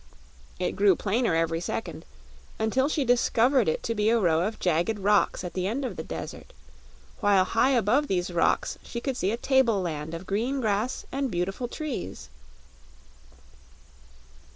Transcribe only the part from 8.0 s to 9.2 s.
these rocks she could